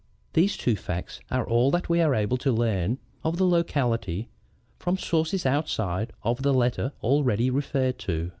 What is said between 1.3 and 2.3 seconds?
all that we are